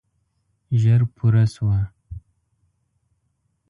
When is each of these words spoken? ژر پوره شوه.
ژر 0.81 1.01
پوره 1.15 1.45
شوه. 1.53 1.79